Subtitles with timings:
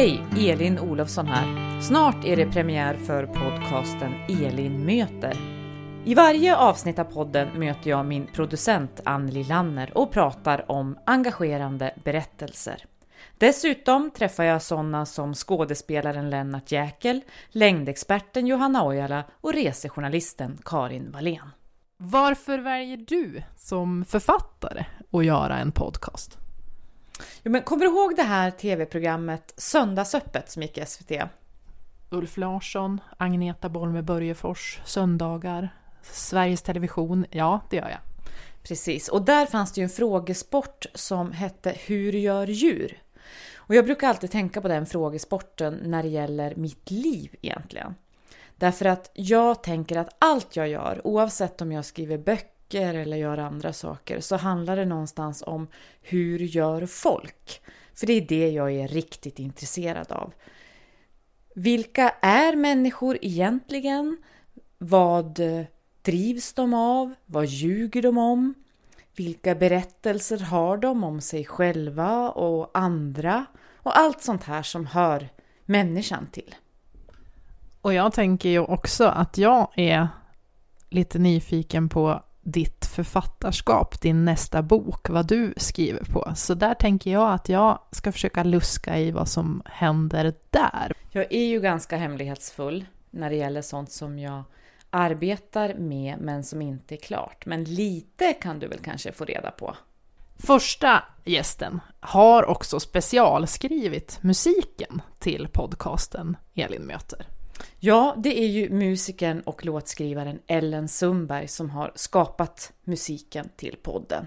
[0.00, 1.80] Hej, Elin Olofsson här.
[1.80, 5.36] Snart är det premiär för podcasten Elin möter.
[6.04, 11.94] I varje avsnitt av podden möter jag min producent Anneli Lanner och pratar om engagerande
[12.04, 12.84] berättelser.
[13.38, 21.50] Dessutom träffar jag sådana som skådespelaren Lennart Jäkel, längdexperten Johanna Ojala och resejournalisten Karin Wallén.
[21.96, 26.38] Varför väljer du som författare att göra en podcast?
[27.42, 31.12] Jo, men kommer du ihåg det här tv-programmet Söndagsöppet som gick i SVT?
[32.10, 37.26] Ulf Larsson, Agneta Bolme Börjefors, Söndagar, Sveriges Television.
[37.30, 38.00] Ja, det gör jag.
[38.62, 43.02] Precis, och där fanns det ju en frågesport som hette Hur gör djur?
[43.56, 47.94] Och jag brukar alltid tänka på den frågesporten när det gäller mitt liv egentligen.
[48.56, 52.18] Därför att jag tänker att allt jag gör, oavsett om jag skriver
[52.70, 55.68] böcker eller gör andra saker, så handlar det någonstans om
[56.02, 57.62] hur gör folk?
[57.94, 60.32] För det är det jag är riktigt intresserad av.
[61.54, 64.16] Vilka är människor egentligen?
[64.78, 65.40] Vad
[66.02, 67.14] drivs de av?
[67.26, 68.54] Vad ljuger de om?
[69.16, 73.46] Vilka berättelser har de om sig själva och andra?
[73.82, 75.28] Och allt sånt här som hör
[75.66, 76.54] människan till.
[77.82, 80.08] Och jag tänker ju också att jag är
[80.90, 86.32] lite nyfiken på ditt författarskap, din nästa bok, vad du skriver på.
[86.36, 90.92] Så där tänker jag att jag ska försöka luska i vad som händer där.
[91.10, 94.42] Jag är ju ganska hemlighetsfull när det gäller sånt som jag
[94.90, 97.46] arbetar med men som inte är klart.
[97.46, 99.76] Men lite kan du väl kanske få reda på?
[100.38, 107.26] Första gästen har också specialskrivit musiken till podcasten Elin möter.
[107.78, 114.26] Ja, det är ju musikern och låtskrivaren Ellen Sundberg som har skapat musiken till podden.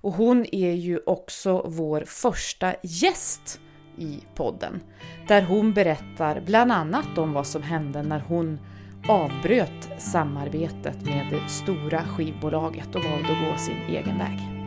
[0.00, 3.60] Och hon är ju också vår första gäst
[3.98, 4.80] i podden.
[5.28, 8.58] Där hon berättar bland annat om vad som hände när hon
[9.08, 14.57] avbröt samarbetet med det stora skivbolaget och valde att gå sin egen väg.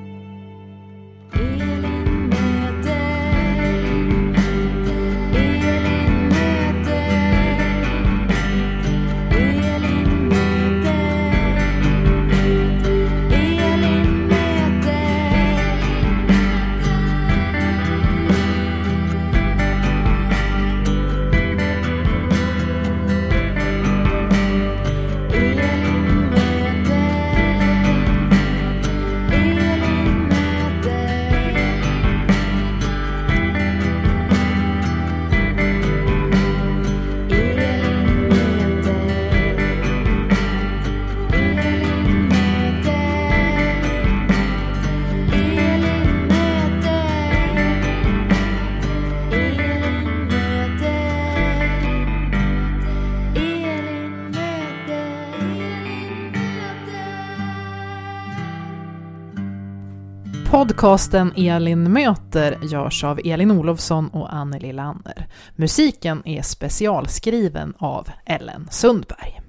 [60.52, 65.28] Podcasten Elin möter görs av Elin Olofsson och Anneli Lanner.
[65.56, 69.42] Musiken är specialskriven av Ellen Sundberg.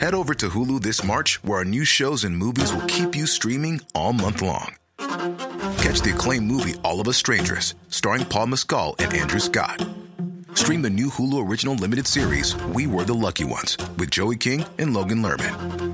[0.00, 3.26] Head over to Hulu this March, where our new shows and movies will keep you
[3.26, 4.74] streaming all month long.
[5.76, 9.86] Catch the acclaimed movie All of Us Strangers, starring Paul Mescal and Andrew Scott.
[10.54, 14.64] Stream the new Hulu original limited series We Were the Lucky Ones with Joey King
[14.78, 15.93] and Logan Lerman.